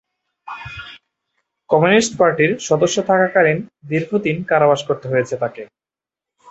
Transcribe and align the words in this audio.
Communist 1.69 2.13
পার্টির 2.19 2.51
সদস্য 2.59 2.97
থাকাকালীন 3.01 3.57
দীর্ঘ 3.87 4.11
দিন 4.17 4.37
কারাবাস 4.43 4.81
করতে 4.87 5.05
হয়েছে 5.09 5.35
তাকে। 5.37 5.61